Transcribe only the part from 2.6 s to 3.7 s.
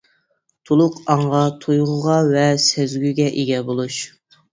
سەزگۈگە ئىگە